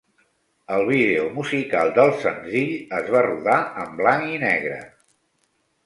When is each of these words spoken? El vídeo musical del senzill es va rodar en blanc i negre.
El 0.77 0.85
vídeo 0.87 1.27
musical 1.35 1.93
del 1.99 2.15
senzill 2.25 2.73
es 3.01 3.13
va 3.17 3.25
rodar 3.29 3.61
en 3.87 3.97
blanc 4.05 4.31
i 4.39 4.45
negre. 4.49 4.85